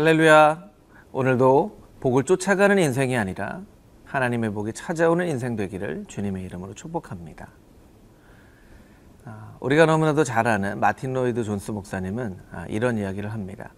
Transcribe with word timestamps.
할렐루야. 0.00 0.70
오늘도 1.12 1.78
복을 2.00 2.24
쫓아가는 2.24 2.78
인생이 2.78 3.18
아니라 3.18 3.60
하나님의 4.06 4.50
복이 4.54 4.72
찾아오는 4.72 5.28
인생 5.28 5.56
되기를 5.56 6.06
주님의 6.08 6.42
이름으로 6.44 6.72
축복합니다. 6.72 7.48
아, 9.26 9.56
우리가 9.60 9.84
너무나도 9.84 10.24
잘 10.24 10.48
아는 10.48 10.80
마틴 10.80 11.12
로이드 11.12 11.44
존스 11.44 11.72
목사님은 11.72 12.38
아, 12.50 12.64
이런 12.70 12.96
이야기를 12.96 13.30
합니다. 13.30 13.74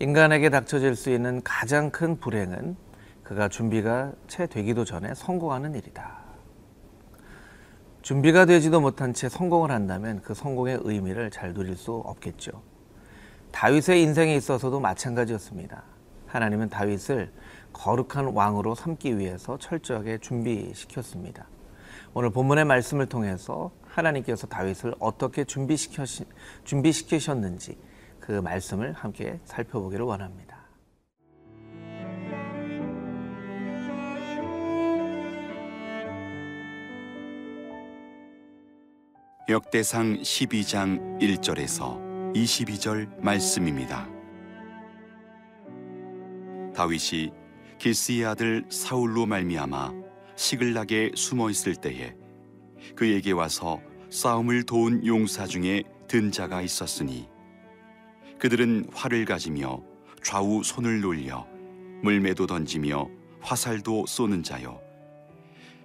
인간에게 0.00 0.50
닥쳐질 0.50 0.96
수 0.96 1.10
있는 1.10 1.40
가장 1.44 1.90
큰 1.90 2.18
불행은 2.18 2.74
그가 3.22 3.48
준비가 3.48 4.10
채 4.26 4.48
되기도 4.48 4.84
전에 4.84 5.14
성공하는 5.14 5.76
일이다. 5.76 6.18
준비가 8.02 8.44
되지도 8.44 8.80
못한 8.80 9.14
채 9.14 9.28
성공을 9.28 9.70
한다면 9.70 10.20
그 10.24 10.34
성공의 10.34 10.80
의미를 10.82 11.30
잘 11.30 11.54
누릴 11.54 11.76
수 11.76 11.92
없겠죠. 11.92 12.73
다윗의 13.54 14.02
인생에 14.02 14.34
있어서도 14.34 14.80
마찬가지였습니다. 14.80 15.84
하나님은 16.26 16.70
다윗을 16.70 17.32
거룩한 17.72 18.32
왕으로 18.34 18.74
삼기 18.74 19.16
위해서 19.16 19.56
철저하게 19.58 20.18
준비시켰습니다. 20.18 21.46
오늘 22.14 22.30
본문의 22.30 22.64
말씀을 22.64 23.06
통해서 23.06 23.70
하나님께서 23.84 24.48
다윗을 24.48 24.96
어떻게 24.98 25.44
준비시켜, 25.44 26.04
준비시키셨는지 26.64 27.78
그 28.18 28.32
말씀을 28.32 28.92
함께 28.92 29.38
살펴보기를 29.44 30.04
원합니다. 30.04 30.58
역대상 39.48 40.16
12장 40.22 41.20
1절에서 41.20 42.03
22절 42.34 43.20
말씀입니다. 43.20 44.08
다윗이 46.74 47.30
기스의 47.78 48.24
아들 48.24 48.64
사울로 48.68 49.24
말미암아 49.26 49.92
시글락에 50.34 51.12
숨어 51.14 51.50
있을 51.50 51.76
때에 51.76 52.16
그에게 52.96 53.30
와서 53.30 53.80
싸움을 54.10 54.64
도운 54.64 55.06
용사 55.06 55.46
중에 55.46 55.84
든 56.08 56.32
자가 56.32 56.60
있었으니 56.60 57.28
그들은 58.38 58.88
활을 58.92 59.24
가지며 59.24 59.80
좌우 60.22 60.62
손을 60.64 61.00
놀려 61.00 61.46
물매도 62.02 62.46
던지며 62.46 63.08
화살도 63.40 64.06
쏘는 64.06 64.42
자요 64.42 64.80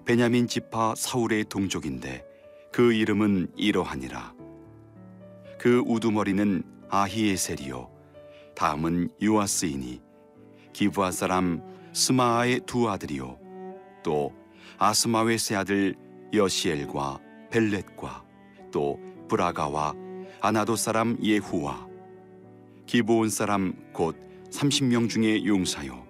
베냐민 0.05 0.47
지파 0.47 0.95
사울의 0.95 1.45
동족인데 1.45 2.25
그 2.71 2.93
이름은 2.93 3.51
이러하니라 3.55 4.38
그 5.59 5.83
우두머리는 5.85 6.63
아히에셀이요. 6.89 7.91
다음은 8.55 9.09
요아스이니 9.21 10.01
기브아 10.71 11.11
사람 11.11 11.61
스마아의 11.91 12.61
두 12.65 12.89
아들이요. 12.89 13.37
또 14.01 14.33
아스마웨 14.77 15.37
세 15.37 15.55
아들 15.57 15.95
여시엘과 16.33 17.19
벨렛과 17.51 18.23
또 18.71 18.97
브라가와 19.27 19.93
아나도 20.39 20.77
사람 20.77 21.17
예후와. 21.21 21.89
기브온 22.85 23.29
사람 23.29 23.73
곧 23.91 24.15
30명 24.51 25.09
중의 25.09 25.45
용사요. 25.45 26.07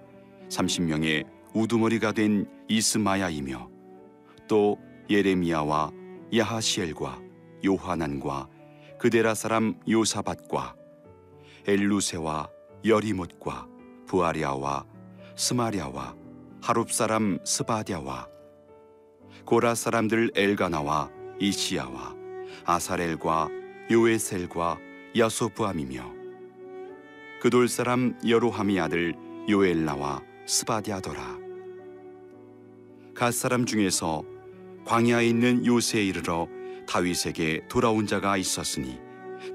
30명의 0.49 1.25
우두머리가 1.55 2.11
된 2.11 2.45
이스마야이며 2.67 3.67
또 4.47 4.77
예레미야와 5.09 5.91
야하시엘과 6.35 7.19
요하난과 7.65 8.58
그데라 8.99 9.33
사람 9.33 9.79
요사밭과 9.89 10.75
엘루세와 11.65 12.49
여리못과 12.85 13.67
부아랴와 14.07 14.85
스마랴와 15.37 16.15
하룹 16.61 16.91
사람 16.91 17.39
스바랴와 17.45 18.27
고라 19.45 19.75
사람들 19.75 20.31
엘가나와 20.35 21.09
이시야와 21.39 22.13
아사렐과 22.65 23.49
요에셀과 23.89 24.77
야소부암이며 25.17 26.13
그돌 27.41 27.69
사람 27.69 28.19
여로함의 28.27 28.79
아들 28.81 29.15
요엘라와 29.47 30.21
스바댜더라. 30.45 31.39
갓 33.15 33.33
사람 33.33 33.65
중에서 33.65 34.23
광야에 34.85 35.25
있는 35.27 35.65
요새에 35.65 36.03
이르러 36.03 36.47
다윗에게 36.89 37.61
돌아온 37.69 38.07
자가 38.07 38.35
있었으니 38.35 38.99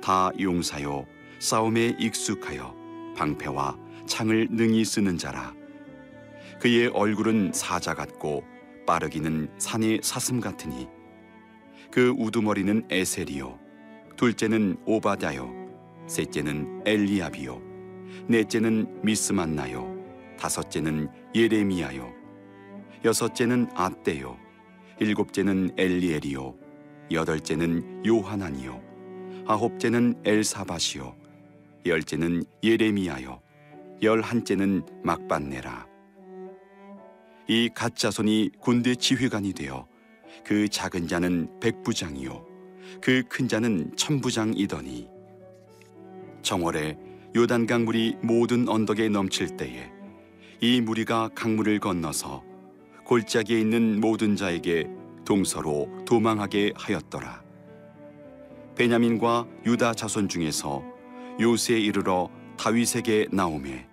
다 0.00 0.30
용사요 0.38 1.04
싸움에 1.40 1.96
익숙하여 1.98 2.72
방패와 3.16 3.76
창을 4.06 4.46
능히 4.50 4.84
쓰는 4.84 5.18
자라. 5.18 5.52
그의 6.60 6.86
얼굴은 6.88 7.50
사자 7.52 7.92
같고 7.92 8.44
빠르기는 8.86 9.50
산의 9.58 10.00
사슴 10.02 10.40
같으니 10.40 10.88
그 11.90 12.14
우두머리는 12.16 12.86
에셀이요 12.88 13.58
둘째는 14.16 14.76
오바다요 14.86 15.52
셋째는 16.06 16.82
엘리압이요 16.86 17.60
넷째는 18.28 19.02
미스만나요 19.02 19.92
다섯째는 20.38 21.08
예레미야요 21.34 22.12
여섯째는 23.04 23.70
아떼요 23.74 24.38
일곱째는 25.00 25.72
엘리엘이요 25.76 26.63
여덟째는 27.10 28.06
요하나니요. 28.06 28.80
아홉째는 29.46 30.22
엘사바시요. 30.24 31.14
열째는 31.86 32.44
예레미야요. 32.62 33.40
열한째는 34.02 34.82
막반네라. 35.02 35.86
이 37.48 37.68
가짜손이 37.74 38.52
군대 38.58 38.94
지휘관이 38.94 39.52
되어 39.52 39.86
그 40.44 40.68
작은 40.68 41.08
자는 41.08 41.60
백부장이요. 41.60 42.46
그 43.00 43.22
큰 43.28 43.48
자는 43.48 43.94
천부장이더니 43.96 45.08
정월에 46.42 46.96
요단강 47.36 47.84
물이 47.84 48.16
모든 48.22 48.68
언덕에 48.68 49.08
넘칠 49.08 49.56
때에 49.56 49.90
이 50.60 50.80
무리가 50.80 51.30
강물을 51.34 51.80
건너서 51.80 52.42
골짜기에 53.04 53.60
있는 53.60 54.00
모든 54.00 54.36
자에게 54.36 54.88
동서로 55.24 56.04
도망하게 56.04 56.72
하였더라. 56.76 57.42
베냐민과 58.76 59.46
유다 59.64 59.94
자손 59.94 60.28
중에서 60.28 60.82
요새에 61.40 61.78
이르러 61.78 62.28
다윗에게 62.58 63.28
나오매 63.30 63.86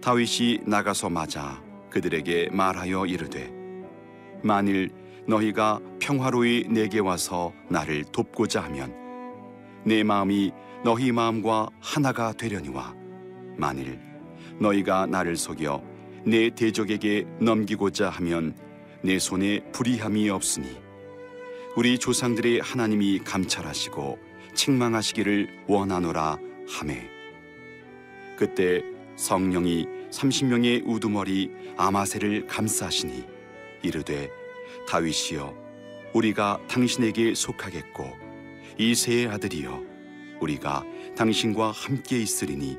다윗이 0.00 0.60
나가서 0.66 1.10
맞아 1.10 1.62
그들에게 1.90 2.50
말하여 2.52 3.06
이르되 3.06 3.52
만일 4.42 4.90
너희가 5.26 5.80
평화로이 6.00 6.68
내게 6.68 6.98
와서 6.98 7.52
나를 7.70 8.04
돕고자 8.04 8.62
하면 8.64 8.94
내 9.84 10.02
마음이 10.02 10.52
너희 10.84 11.12
마음과 11.12 11.68
하나가 11.80 12.32
되려니와 12.32 12.94
만일 13.56 14.00
너희가 14.58 15.06
나를 15.06 15.36
속여 15.36 15.82
내 16.26 16.50
대적에게 16.50 17.26
넘기고자 17.40 18.10
하면 18.10 18.54
내 19.04 19.18
손에 19.18 19.60
불의함이 19.72 20.30
없으니 20.30 20.80
우리 21.76 21.98
조상들의 21.98 22.60
하나님이 22.60 23.18
감찰하시고 23.18 24.18
책망하시기를 24.54 25.64
원하노라 25.68 26.38
하매. 26.66 27.06
그때 28.38 28.82
성령이 29.16 29.86
30명의 30.10 30.84
우두머리 30.86 31.50
아마세를 31.76 32.46
감싸시니 32.46 33.24
이르되 33.82 34.30
다윗이여 34.88 35.54
우리가 36.14 36.60
당신에게 36.66 37.34
속하겠고 37.34 38.10
이세의 38.78 39.28
아들이여 39.28 39.82
우리가 40.40 40.82
당신과 41.14 41.72
함께 41.72 42.22
있으리니 42.22 42.78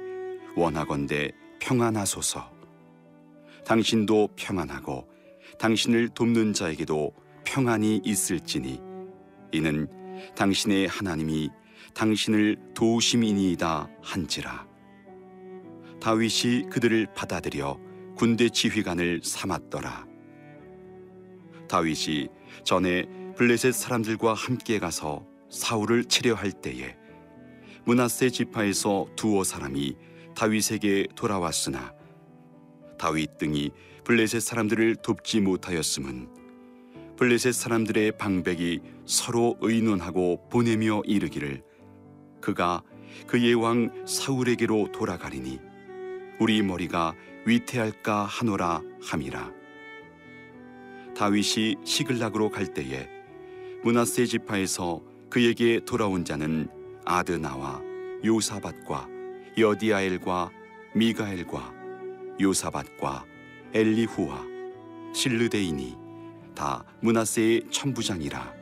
원하건대 0.55 1.33
평안하소서. 1.59 2.51
당신도 3.63 4.29
평안하고 4.35 5.14
당신을 5.57 6.09
돕는 6.09 6.53
자에게도 6.53 7.13
평안이 7.45 8.01
있을지니? 8.03 8.81
이는 9.51 9.87
당신의 10.35 10.87
하나님이 10.87 11.49
당신을 11.93 12.57
도우심이니이다 12.73 13.89
한지라. 14.01 14.67
다윗이 16.01 16.69
그들을 16.69 17.07
받아들여 17.15 17.79
군대 18.15 18.49
지휘관을 18.49 19.21
삼았더라. 19.23 20.05
다윗이 21.67 22.27
전에 22.63 23.05
블레셋 23.35 23.73
사람들과 23.73 24.33
함께 24.33 24.79
가서 24.79 25.25
사울을 25.49 26.05
치려 26.05 26.35
할 26.35 26.51
때에 26.51 26.95
문하세 27.85 28.29
지파에서 28.29 29.07
두어 29.15 29.43
사람이 29.43 29.95
다윗에게 30.35 31.07
돌아왔으나 31.15 31.93
다윗 32.97 33.37
등이 33.37 33.71
블레셋 34.05 34.39
사람들을 34.39 34.97
돕지 34.97 35.41
못하였음은 35.41 36.29
블레셋 37.17 37.55
사람들의 37.55 38.17
방백이 38.19 38.79
서로 39.07 39.57
의논하고 39.61 40.47
보내며 40.49 41.01
이르기를 41.05 41.63
그가 42.39 42.83
그의 43.25 43.55
왕 43.55 44.05
사울에게로 44.05 44.91
돌아가리니 44.91 45.59
우리 46.39 46.61
머리가 46.61 47.15
위태할까 47.47 48.25
하노라 48.25 48.83
함이라. 49.01 49.51
다윗이 51.17 51.77
시글락으로 51.83 52.51
갈 52.51 52.75
때에 52.75 53.09
문하세 53.83 54.27
지파에서 54.27 55.01
그에게 55.31 55.79
돌아온 55.83 56.25
자는 56.25 56.69
아드나와 57.05 57.81
요사밭과 58.23 59.07
여디아엘과 59.57 60.51
미가엘과 60.93 61.73
요사밭과 62.39 63.34
엘리후와 63.75 64.41
실르데이니 65.13 65.97
다 66.55 66.85
문하세의 67.01 67.63
천부장이라. 67.69 68.53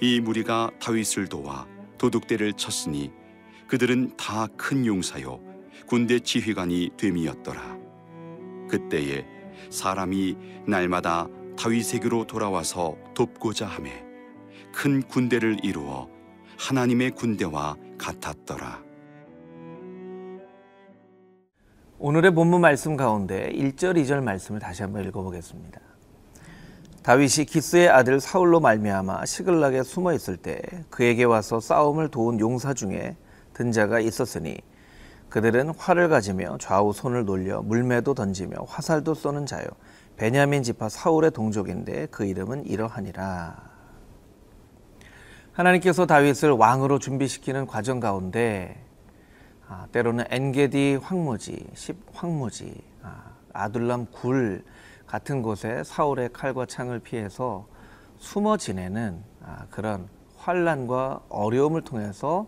이 0.00 0.20
무리가 0.20 0.70
다윗을 0.80 1.26
도와 1.26 1.66
도둑대를 1.98 2.52
쳤으니 2.52 3.10
그들은 3.66 4.16
다 4.16 4.46
큰 4.56 4.86
용사요 4.86 5.40
군대 5.88 6.20
지휘관이 6.20 6.90
됨이었더라. 6.96 7.76
그때에 8.70 9.26
사람이 9.70 10.36
날마다 10.68 11.26
다윗에게로 11.58 12.26
돌아와서 12.28 12.96
돕고자 13.14 13.66
하매 13.66 14.04
큰 14.72 15.02
군대를 15.02 15.58
이루어 15.64 16.08
하나님의 16.58 17.10
군대와 17.12 17.76
같았더라 17.98 18.84
오늘의 22.06 22.34
본문 22.34 22.60
말씀 22.60 22.98
가운데 22.98 23.50
1절, 23.54 23.96
2절 23.96 24.22
말씀을 24.22 24.60
다시 24.60 24.82
한번 24.82 25.06
읽어보겠습니다. 25.06 25.80
다윗이 27.02 27.46
기스의 27.46 27.88
아들 27.88 28.20
사울로 28.20 28.60
말미암아 28.60 29.24
시글락에 29.24 29.82
숨어 29.82 30.12
있을 30.12 30.36
때 30.36 30.60
그에게 30.90 31.24
와서 31.24 31.60
싸움을 31.60 32.08
도운 32.08 32.38
용사 32.38 32.74
중에 32.74 33.16
든 33.54 33.72
자가 33.72 34.00
있었으니 34.00 34.58
그들은 35.30 35.70
활을 35.78 36.10
가지며 36.10 36.58
좌우 36.58 36.92
손을 36.92 37.24
놀려 37.24 37.62
물매도 37.62 38.12
던지며 38.12 38.54
화살도 38.68 39.14
쏘는 39.14 39.46
자요 39.46 39.64
베냐민 40.18 40.62
지파 40.62 40.90
사울의 40.90 41.30
동족인데 41.30 42.08
그 42.10 42.26
이름은 42.26 42.66
이러하니라. 42.66 43.56
하나님께서 45.52 46.04
다윗을 46.04 46.50
왕으로 46.50 46.98
준비시키는 46.98 47.66
과정 47.66 47.98
가운데 47.98 48.84
아, 49.68 49.86
때로는 49.92 50.24
엔게디 50.28 51.00
황무지, 51.02 51.66
십 51.74 51.96
황무지, 52.12 52.82
아, 53.02 53.32
아둘람 53.52 54.06
굴 54.12 54.64
같은 55.06 55.42
곳에 55.42 55.82
사울의 55.84 56.30
칼과 56.32 56.66
창을 56.66 56.98
피해서 56.98 57.66
숨어 58.18 58.56
지내는 58.56 59.22
아, 59.42 59.66
그런 59.70 60.08
환란과 60.36 61.22
어려움을 61.28 61.82
통해서 61.82 62.46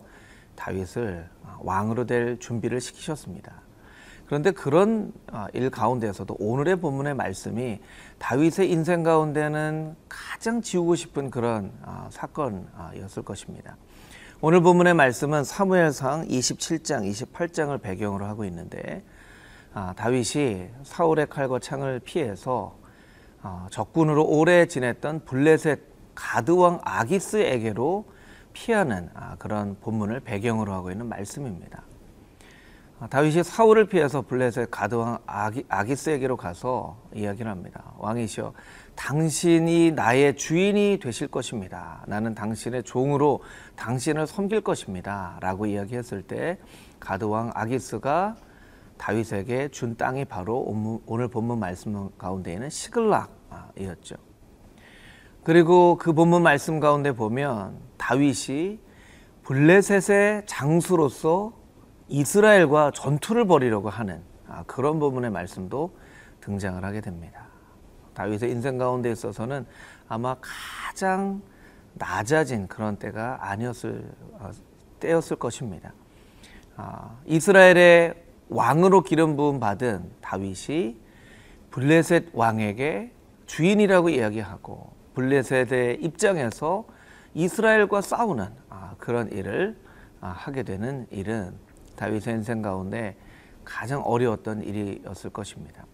다윗을 0.57 1.29
아, 1.45 1.59
왕으로 1.63 2.07
될 2.07 2.39
준비를 2.39 2.81
시키셨습니다. 2.81 3.53
그런데 4.27 4.51
그런 4.51 5.13
아, 5.31 5.47
일 5.53 5.71
가운데서도 5.71 6.37
오늘의 6.39 6.77
본문의 6.81 7.15
말씀이 7.15 7.81
다윗의 8.19 8.71
인생 8.71 9.03
가운데는 9.03 9.95
가장 10.09 10.61
지우고 10.61 10.97
싶은 10.97 11.31
그런 11.31 11.73
아, 11.83 12.09
사건이었을 12.11 13.23
것입니다. 13.23 13.77
오늘 14.43 14.61
본문의 14.61 14.93
말씀은 14.93 15.45
사무엘상 15.45 16.29
27장, 16.29 17.11
28장을 17.11 17.81
배경으로 17.81 18.27
하고 18.27 18.45
있는데 18.45 19.03
아, 19.73 19.95
다윗이 19.97 20.69
사울의 20.83 21.29
칼과 21.31 21.59
창을 21.59 22.01
피해서 22.01 22.77
아, 23.41 23.67
적군으로 23.71 24.27
오래 24.27 24.67
지냈던 24.67 25.25
블레셋 25.25 25.81
가드왕 26.15 26.81
아기스에게로 26.85 28.05
피하는 28.53 29.09
아, 29.15 29.37
그런 29.39 29.79
본문을 29.81 30.21
배경으로 30.21 30.71
하고 30.71 30.91
있는 30.91 31.07
말씀입니다. 31.07 31.83
아, 32.99 33.07
다윗이 33.09 33.43
사울을 33.43 33.89
피해서 33.89 34.23
블레셋 34.23 34.71
가드왕 34.71 35.19
아기, 35.27 35.67
아기스에게로 35.69 36.39
가서 36.39 36.97
이야기를 37.15 37.51
합니다. 37.51 37.93
왕이시여, 37.99 38.55
당신이 38.95 39.93
나의 39.93 40.35
주인이 40.37 40.99
되실 41.03 41.29
것입니다. 41.29 42.03
나는 42.07 42.35
당신의 42.35 42.85
종으로 42.85 43.43
당신을 43.77 44.27
섬길 44.27 44.63
것입니다. 44.63 45.37
라고 45.43 45.67
이야기했을 45.67 46.23
때 46.23 46.59
가드왕 46.99 47.51
아기스가 47.55 48.37
다윗에게 48.97 49.69
준 49.69 49.99
땅이 49.99 50.25
바로 50.25 50.65
오늘 51.05 51.29
본문 51.29 51.59
말씀 51.59 52.11
가운데 52.17 52.55
있는 52.55 52.71
시글락이었죠. 52.71 54.17
그리고 55.45 55.99
그 55.99 56.15
본문 56.15 56.43
말씀 56.43 56.81
가운데 56.81 57.13
보면 57.13 57.79
다윗이 57.99 58.79
블레셋의 59.43 60.45
장수로서 60.47 61.66
이스라엘과 62.09 62.93
전투를 62.93 63.47
벌이려고 63.47 63.91
하는 63.91 64.23
아, 64.49 64.63
그런 64.67 64.99
부분의 65.01 65.31
말씀도 65.31 65.97
등장을 66.41 66.83
하게 66.85 67.01
됩니다. 67.01 67.47
다윗의 68.15 68.51
인생 68.51 68.79
가운데 68.79 69.11
있어서는 69.11 69.67
아마 70.09 70.37
가장 70.41 71.43
낮아진 71.95 72.69
그런 72.69 72.97
때가 72.97 73.39
아니었을 73.41 74.05
어, 74.35 74.51
때였을 75.01 75.37
것입니다. 75.37 75.93
아, 76.77 77.17
이스라엘의 77.27 78.15
왕으로 78.49 79.03
기름 79.03 79.37
부음 79.37 79.59
받은 79.59 80.11
다윗이 80.21 80.97
블레셋 81.71 82.31
왕에게 82.33 83.13
주인이라고 83.47 84.11
이야기하고 84.11 84.93
블레셋의 85.15 86.03
입장에서 86.03 86.85
이스라엘과 87.35 88.01
싸우는 88.01 88.47
아, 88.71 88.95
그런 88.99 89.31
일을 89.33 89.77
하게 90.21 90.63
되는 90.63 91.07
일은 91.11 91.55
다윗의 91.97 92.35
인생 92.35 92.63
가운데 92.63 93.17
가장 93.65 94.03
어려웠던 94.03 94.63
일이었을 94.63 95.31
것입니다. 95.31 95.85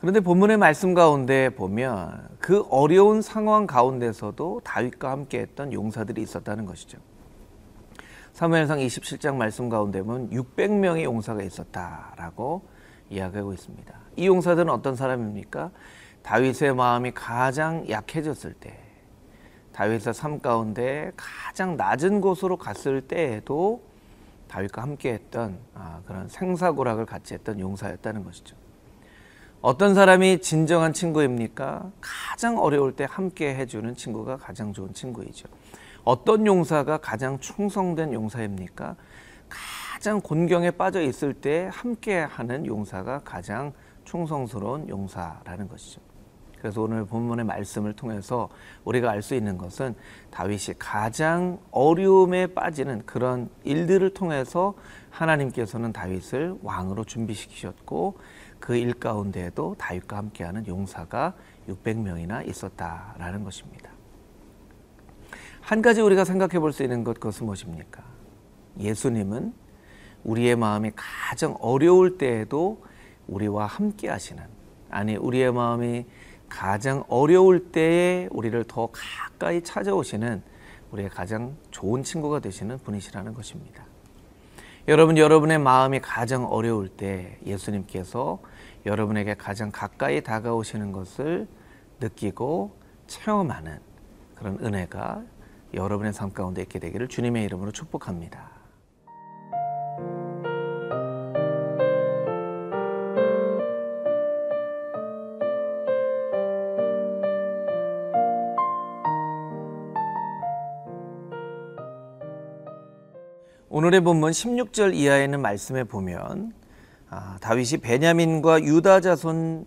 그런데 0.00 0.20
본문의 0.20 0.56
말씀 0.58 0.94
가운데 0.94 1.50
보면 1.50 2.28
그 2.38 2.64
어려운 2.70 3.20
상황 3.20 3.66
가운데서도 3.66 4.60
다윗과 4.62 5.10
함께 5.10 5.40
했던 5.40 5.72
용사들이 5.72 6.22
있었다는 6.22 6.66
것이죠. 6.66 6.98
사무엘상 8.32 8.78
27장 8.78 9.34
말씀 9.34 9.68
가운데 9.68 10.00
보면 10.00 10.30
600명의 10.30 11.02
용사가 11.02 11.42
있었다라고 11.42 12.62
이야기하고 13.10 13.52
있습니다. 13.52 13.92
이 14.14 14.26
용사들은 14.28 14.70
어떤 14.70 14.94
사람입니까? 14.94 15.72
다윗의 16.22 16.76
마음이 16.76 17.10
가장 17.12 17.88
약해졌을 17.88 18.52
때, 18.52 18.78
다윗의 19.72 20.14
삶 20.14 20.40
가운데 20.40 21.10
가장 21.16 21.76
낮은 21.76 22.20
곳으로 22.20 22.56
갔을 22.56 23.00
때에도 23.00 23.87
다윗과 24.48 24.82
함께했던 24.82 25.58
아, 25.74 26.00
그런 26.06 26.28
생사고락을 26.28 27.06
같이 27.06 27.34
했던 27.34 27.60
용사였다는 27.60 28.24
것이죠. 28.24 28.56
어떤 29.60 29.94
사람이 29.94 30.40
진정한 30.40 30.92
친구입니까? 30.92 31.90
가장 32.00 32.58
어려울 32.58 32.94
때 32.94 33.06
함께 33.08 33.54
해주는 33.54 33.94
친구가 33.94 34.36
가장 34.36 34.72
좋은 34.72 34.92
친구이죠. 34.92 35.48
어떤 36.04 36.46
용사가 36.46 36.98
가장 36.98 37.38
충성된 37.40 38.12
용사입니까? 38.12 38.96
가장 39.48 40.20
곤경에 40.20 40.70
빠져 40.70 41.02
있을 41.02 41.34
때 41.34 41.68
함께 41.72 42.18
하는 42.18 42.66
용사가 42.66 43.20
가장 43.24 43.72
충성스러운 44.04 44.88
용사라는 44.88 45.68
것이죠. 45.68 46.00
그래서 46.60 46.82
오늘 46.82 47.04
본문의 47.04 47.44
말씀을 47.44 47.92
통해서 47.94 48.48
우리가 48.84 49.10
알 49.10 49.22
수 49.22 49.34
있는 49.34 49.58
것은 49.58 49.94
다윗이 50.30 50.76
가장 50.78 51.58
어려움에 51.70 52.48
빠지는 52.48 53.02
그런 53.06 53.48
일들을 53.64 54.14
통해서 54.14 54.74
하나님께서는 55.10 55.92
다윗을 55.92 56.58
왕으로 56.62 57.04
준비시키셨고 57.04 58.18
그 58.60 58.76
일 58.76 58.94
가운데에도 58.94 59.74
다윗과 59.78 60.16
함께하는 60.16 60.66
용사가 60.66 61.34
600명이나 61.68 62.46
있었다라는 62.48 63.44
것입니다. 63.44 63.90
한 65.60 65.82
가지 65.82 66.00
우리가 66.00 66.24
생각해 66.24 66.58
볼 66.58 66.72
수 66.72 66.82
있는 66.82 67.04
것 67.04 67.14
그것은 67.14 67.46
무엇입니까? 67.46 68.02
예수님은 68.80 69.52
우리의 70.24 70.56
마음이 70.56 70.92
가장 70.96 71.56
어려울 71.60 72.18
때에도 72.18 72.82
우리와 73.26 73.66
함께 73.66 74.08
하시는 74.08 74.42
아니 74.90 75.16
우리의 75.16 75.52
마음이 75.52 76.06
가장 76.48 77.04
어려울 77.08 77.70
때에 77.70 78.28
우리를 78.30 78.64
더 78.64 78.88
가까이 78.92 79.62
찾아오시는 79.62 80.42
우리의 80.90 81.10
가장 81.10 81.56
좋은 81.70 82.02
친구가 82.02 82.40
되시는 82.40 82.78
분이시라는 82.78 83.34
것입니다. 83.34 83.84
여러분, 84.88 85.18
여러분의 85.18 85.58
마음이 85.58 86.00
가장 86.00 86.46
어려울 86.46 86.88
때 86.88 87.38
예수님께서 87.44 88.38
여러분에게 88.86 89.34
가장 89.34 89.70
가까이 89.70 90.22
다가오시는 90.22 90.92
것을 90.92 91.46
느끼고 92.00 92.74
체험하는 93.06 93.80
그런 94.34 94.58
은혜가 94.64 95.22
여러분의 95.74 96.14
삶 96.14 96.32
가운데 96.32 96.62
있게 96.62 96.78
되기를 96.78 97.08
주님의 97.08 97.44
이름으로 97.44 97.72
축복합니다. 97.72 98.57
오늘의 113.70 114.00
본문 114.00 114.30
16절 114.30 114.94
이하에 114.94 115.24
있는 115.24 115.42
말씀에 115.42 115.84
보면 115.84 116.54
아, 117.10 117.36
다윗이 117.42 117.82
베냐민과 117.82 118.62
유다 118.62 119.02
자손에 119.02 119.66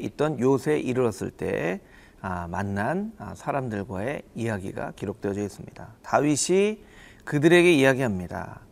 있던 0.00 0.40
요새에 0.40 0.80
이르렀을 0.80 1.30
때 1.30 1.80
아, 2.20 2.48
만난 2.48 3.12
아, 3.18 3.32
사람들과의 3.36 4.22
이야기가 4.34 4.94
기록되어져 4.96 5.40
있습니다. 5.42 5.86
다윗이 6.02 6.80
그들에게 7.24 7.72
이야기합니다. 7.74 8.62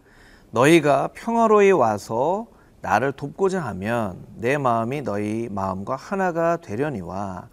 너희가 0.50 1.10
평화로이 1.14 1.70
와서 1.70 2.48
나를 2.80 3.12
돕고자 3.12 3.60
하면 3.60 4.26
내 4.34 4.58
마음이 4.58 5.02
너희 5.02 5.48
마음과 5.48 5.94
하나가 5.94 6.56
되려니와 6.56 7.46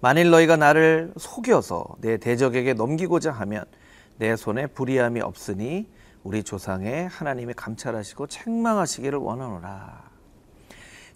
만일 0.00 0.30
너희가 0.30 0.56
나를 0.56 1.12
속여서 1.16 1.86
내 2.00 2.16
대적에게 2.16 2.74
넘기고자 2.74 3.30
하면 3.30 3.64
내 4.18 4.34
손에 4.34 4.66
불의함이 4.66 5.20
없으니 5.20 5.86
우리 6.26 6.42
조상의 6.42 7.06
하나님이 7.06 7.54
감찰하시고 7.54 8.26
책망하시기를 8.26 9.16
원하노라. 9.16 10.02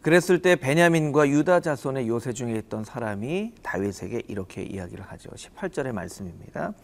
그랬을 0.03 0.41
때 0.41 0.55
베냐민과 0.55 1.29
유다 1.29 1.59
자손의 1.61 2.07
요새 2.07 2.33
중에 2.33 2.55
있던 2.55 2.85
사람이 2.85 3.55
다윗에게 3.61 4.23
이렇게 4.29 4.63
이야기를 4.63 5.05
하죠. 5.05 5.31
18절의 5.31 5.91
말씀입니다. 5.91 6.75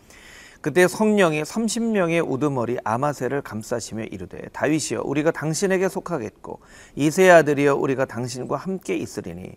그때 0.60 0.88
성령이 0.88 1.44
30명의 1.44 2.28
우두머리 2.28 2.78
아마세를 2.82 3.42
감싸시며 3.42 4.02
이르되 4.06 4.48
다윗이여 4.52 5.02
우리가 5.04 5.30
당신에게 5.30 5.88
속하겠고 5.88 6.58
이세 6.96 7.30
아들이여 7.30 7.76
우리가 7.76 8.06
당신과 8.06 8.56
함께 8.56 8.96
있으리니 8.96 9.56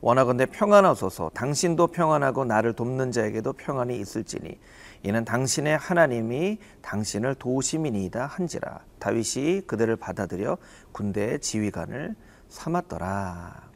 원하건대 0.00 0.46
평안하소서 0.46 1.30
당신도 1.34 1.88
평안하고 1.88 2.44
나를 2.44 2.72
돕는 2.72 3.12
자에게도 3.12 3.52
평안이 3.52 3.96
있을지니 3.96 4.58
이는 5.02 5.24
당신의 5.24 5.78
하나님이 5.78 6.58
당신을 6.82 7.36
도우심이니이다 7.36 8.26
한지라. 8.26 8.80
다윗이 8.98 9.62
그들을 9.66 9.94
받아들여 9.96 10.58
군대의 10.92 11.40
지휘관을 11.40 12.14
삼았더라. 12.48 13.68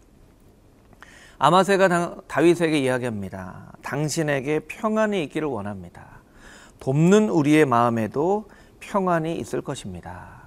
아마세가 1.39 2.23
다윗에게 2.29 2.79
이야기합니다. 2.79 3.73
당신에게 3.83 4.61
평안이 4.61 5.23
있기를 5.25 5.49
원합니다. 5.49 6.23
돕는 6.79 7.29
우리의 7.29 7.67
마음에도 7.67 8.49
평안이 8.81 9.37
있을 9.37 9.61
것입니다. 9.61 10.43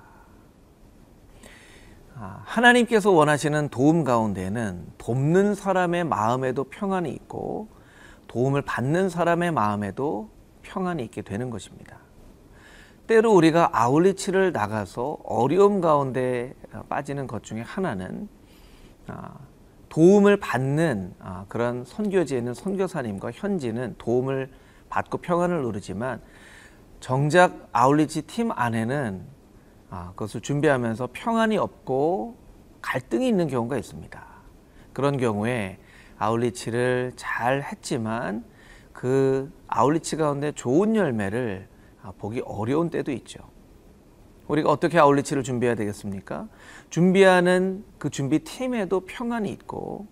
아, 2.18 2.42
하나님께서 2.46 3.12
원하시는 3.12 3.70
도움 3.70 4.06
가운데는 4.06 4.86
돕는 4.98 5.56
사람의 5.56 6.06
마음에도 6.06 6.64
평안이 6.64 7.12
있고 7.12 7.68
도움을 8.28 8.62
받는 8.62 9.10
사람의 9.10 9.52
마음에도 9.52 10.30
평안이 10.66 11.04
있게 11.04 11.22
되는 11.22 11.50
것입니다. 11.50 11.98
때로 13.08 13.34
우리가 13.34 13.70
아울리치를 13.74 14.52
나가서 14.52 15.20
어려움 15.24 15.80
가운데 15.80 16.54
빠지는 16.90 17.28
것 17.28 17.44
중에 17.44 17.62
하나는 17.62 18.28
아, 19.08 19.36
도움을 19.90 20.38
받는 20.38 21.14
아, 21.20 21.46
그런 21.48 21.86
선교지에 21.86 22.40
있는 22.40 22.54
선교사님과 22.56 23.32
현지는 23.32 23.96
도움을 24.00 24.50
받고 24.90 25.20
평안을 25.20 25.62
누르지만 25.62 26.22
정작 27.00 27.70
아울리치 27.72 28.24
팀 28.24 28.52
안에는 28.52 29.24
아, 29.92 30.10
그것을 30.12 30.42
준비하면서 30.42 31.10
평안이 31.14 31.58
없고 31.58 32.38
갈등이 32.82 33.28
있는 33.28 33.48
경우가 33.48 33.78
있습니다. 33.78 34.26
그런 34.94 35.18
경우에 35.18 35.78
아울리치를 36.18 37.14
잘 37.16 37.62
했지만 37.62 38.44
그 38.96 39.52
아울리치 39.68 40.16
가운데 40.16 40.54
좋은 40.54 40.96
열매를 40.96 41.68
아, 42.02 42.14
보기 42.18 42.42
어려운 42.46 42.90
때도 42.90 43.12
있죠. 43.12 43.42
우리가 44.48 44.72
어떻게 44.72 44.98
아울리치를 44.98 45.44
준비해야 45.44 45.76
되겠습니까? 45.76 46.48
준비하는 46.90 47.84
그 47.98 48.10
준비 48.10 48.40
팀에도 48.40 49.02
평안이 49.02 49.52
있고 49.52 50.08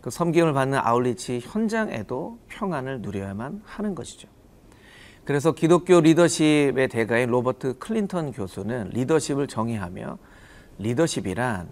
그 0.00 0.10
섬김을 0.10 0.52
받는 0.52 0.78
아울리치 0.78 1.40
현장에도 1.42 2.38
평안을 2.46 3.00
누려야만 3.00 3.62
하는 3.64 3.94
것이죠. 3.96 4.28
그래서 5.24 5.52
기독교 5.52 6.00
리더십의 6.00 6.88
대가인 6.88 7.30
로버트 7.30 7.78
클린턴 7.78 8.30
교수는 8.30 8.90
리더십을 8.90 9.48
정의하며 9.48 10.18
리더십이란 10.78 11.68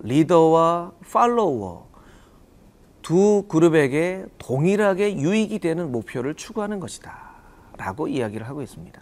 리더와 0.00 0.92
팔로워 1.12 1.89
두 3.02 3.44
그룹에게 3.48 4.26
동일하게 4.38 5.16
유익이 5.16 5.58
되는 5.58 5.90
목표를 5.92 6.34
추구하는 6.34 6.80
것이다. 6.80 7.30
라고 7.76 8.08
이야기를 8.08 8.46
하고 8.46 8.62
있습니다. 8.62 9.00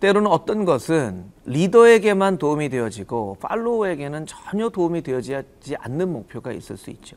때로는 0.00 0.30
어떤 0.30 0.64
것은 0.64 1.32
리더에게만 1.44 2.38
도움이 2.38 2.68
되어지고 2.68 3.38
팔로워에게는 3.40 4.26
전혀 4.26 4.68
도움이 4.68 5.02
되어지지 5.02 5.76
않는 5.76 6.12
목표가 6.12 6.52
있을 6.52 6.76
수 6.76 6.90
있죠. 6.90 7.16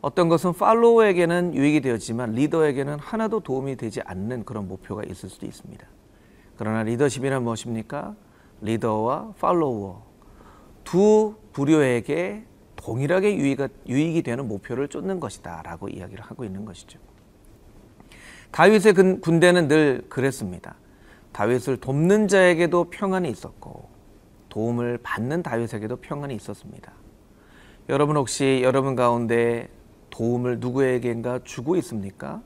어떤 0.00 0.28
것은 0.28 0.52
팔로워에게는 0.52 1.54
유익이 1.54 1.80
되었지만 1.80 2.32
리더에게는 2.32 2.98
하나도 2.98 3.40
도움이 3.40 3.76
되지 3.76 4.00
않는 4.04 4.44
그런 4.44 4.66
목표가 4.68 5.02
있을 5.04 5.28
수도 5.28 5.46
있습니다. 5.46 5.86
그러나 6.56 6.82
리더십이란 6.82 7.42
무엇입니까? 7.44 8.14
리더와 8.60 9.34
팔로워 9.40 10.04
두 10.82 11.34
부류에게 11.52 12.44
동일하게 12.84 13.38
유익이 13.88 14.22
되는 14.22 14.46
목표를 14.46 14.88
쫓는 14.88 15.18
것이다 15.18 15.62
라고 15.62 15.88
이야기를 15.88 16.22
하고 16.22 16.44
있는 16.44 16.66
것이죠. 16.66 16.98
다윗의 18.50 18.92
군대는 19.22 19.68
늘 19.68 20.04
그랬습니다. 20.10 20.76
다윗을 21.32 21.78
돕는 21.78 22.28
자에게도 22.28 22.90
평안이 22.90 23.30
있었고 23.30 23.88
도움을 24.50 24.98
받는 25.02 25.42
다윗에게도 25.42 25.96
평안이 25.96 26.36
있었습니다. 26.36 26.92
여러분 27.88 28.18
혹시 28.18 28.60
여러분 28.62 28.94
가운데 28.94 29.70
도움을 30.10 30.60
누구에게인가 30.60 31.40
주고 31.42 31.76
있습니까? 31.76 32.42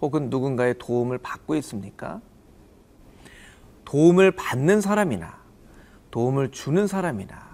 혹은 0.00 0.30
누군가의 0.30 0.76
도움을 0.78 1.18
받고 1.18 1.56
있습니까? 1.56 2.22
도움을 3.84 4.30
받는 4.32 4.80
사람이나 4.80 5.38
도움을 6.10 6.52
주는 6.52 6.86
사람이나 6.86 7.45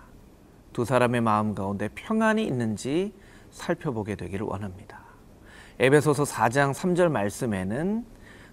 두 0.73 0.85
사람의 0.85 1.21
마음 1.21 1.55
가운데 1.55 1.89
평안이 1.89 2.45
있는지 2.45 3.15
살펴보게 3.51 4.17
되기를 4.17 4.47
원합니다. 4.47 5.03
에베소서 5.79 6.25
4장 6.25 6.73
3절 6.73 7.11
말씀에는 7.11 8.05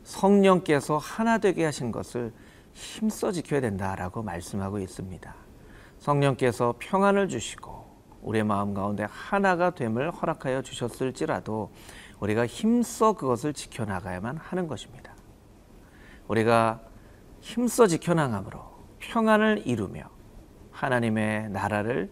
성령께서 0.04 0.98
하나 0.98 1.38
되게 1.38 1.66
하신 1.66 1.92
것을 1.92 2.34
힘써 2.74 3.32
지켜야 3.32 3.62
된다라고 3.62 4.24
말씀하고 4.24 4.80
있습니다. 4.80 5.36
성령께서 6.00 6.76
평안을 6.80 7.28
주시고 7.30 7.90
우리의 8.22 8.44
마음 8.44 8.74
가운데 8.74 9.06
하나가 9.10 9.72
됨을 9.72 10.12
허락하여 10.12 10.62
주셨을지라도 10.62 11.72
우리가 12.20 12.46
힘써 12.48 13.14
그것을 13.14 13.54
지켜나가야만 13.54 14.38
하는 14.38 14.68
것입니다. 14.68 15.14
우리가 16.28 16.82
힘써 17.40 17.88
지켜나감으로 17.88 18.60
평안을 19.00 19.64
이루며 19.66 20.19
하나님의 20.80 21.50
나라를 21.50 22.10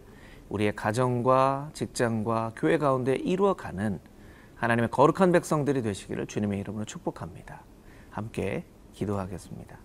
우리의 0.50 0.76
가정과 0.76 1.70
직장과 1.72 2.52
교회 2.54 2.76
가운데 2.76 3.14
이루어가는 3.14 3.98
하나님의 4.56 4.90
거룩한 4.90 5.32
백성들이 5.32 5.80
되시기를 5.80 6.26
주님의 6.26 6.60
이름으로 6.60 6.84
축복합니다. 6.84 7.62
함께 8.10 8.64
기도하겠습니다. 8.92 9.78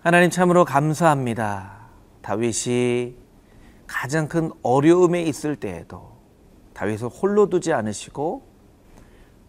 하나님 0.00 0.30
참으로 0.30 0.64
감사합니다. 0.64 1.88
다윗이 2.22 3.16
가장 3.86 4.28
큰 4.28 4.50
어려움에 4.62 5.22
있을 5.22 5.56
때에도 5.56 6.16
다윗을 6.72 7.08
홀로 7.08 7.50
두지 7.50 7.72
않으시고 7.72 8.46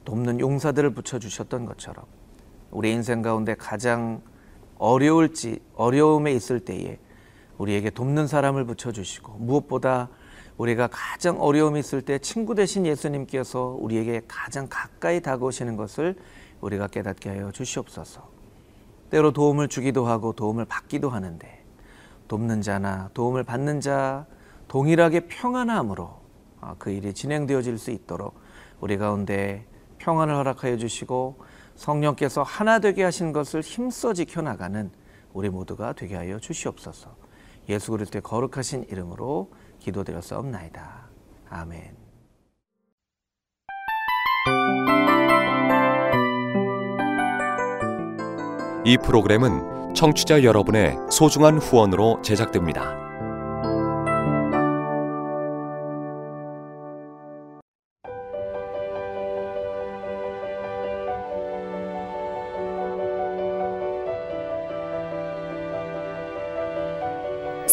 돕는 0.03 0.41
용사들을 0.41 0.94
붙여 0.94 1.20
주셨던 1.20 1.65
것처럼 1.65 2.06
우리 2.72 2.91
인생 2.91 3.22
가운데 3.22 3.56
가장 3.56 4.22
어려울지 4.77 5.62
어려움에 5.75 6.34
있을 6.34 6.60
때에 6.60 7.00
우리에게 7.58 7.90
돕는 7.90 8.28
사람을 8.28 8.66
붙여 8.66 8.92
주시고 8.92 9.34
무엇보다 9.40 10.10
우리가 10.58 10.88
가장 10.92 11.40
어려움이 11.42 11.80
있을 11.80 12.02
때 12.02 12.18
친구 12.20 12.56
되신 12.56 12.86
예수님께서 12.86 13.78
우리에게 13.80 14.22
가장 14.28 14.68
가까이 14.70 15.22
다가오시는 15.22 15.78
것을 15.78 16.16
우리가 16.62 16.88
깨닫게 16.88 17.30
하여 17.30 17.52
주시옵소서. 17.52 18.28
때로 19.10 19.32
도움을 19.32 19.68
주기도 19.68 20.06
하고 20.06 20.34
도움을 20.34 20.66
받기도 20.66 21.10
하는데 21.10 21.64
돕는 22.28 22.62
자나 22.62 23.10
도움을 23.14 23.44
받는 23.44 23.80
자 23.82 24.26
동일하게 24.68 25.28
평안함으로 25.28 26.10
아, 26.60 26.76
그 26.78 26.90
일이 26.90 27.14
진행되어질 27.14 27.78
수 27.78 27.92
있도록 27.92 28.34
우리 28.82 28.98
가운데 28.98 29.66
평안을 30.00 30.36
허락하여 30.36 30.78
주시고 30.78 31.38
성령께서 31.76 32.44
하나 32.44 32.80
되게 32.80 33.04
하신 33.04 33.32
것을 33.32 33.62
힘써 33.62 34.14
지켜나가는 34.14 34.92
우리 35.34 35.50
모두가 35.50 35.94
되게 35.94 36.16
하여 36.16 36.40
주시옵소서. 36.40 37.26
예수 37.69 37.91
그리스도의 37.91 38.21
거룩하신 38.21 38.86
이름으로 38.89 39.51
기도드렸사옵나이다. 39.79 41.09
아멘. 41.50 41.95
이 48.86 48.97
프로그램은 48.97 49.93
청취자 49.93 50.43
여러분의 50.43 50.95
소중한 51.12 51.57
후원으로 51.57 52.21
제작됩니다. 52.21 53.07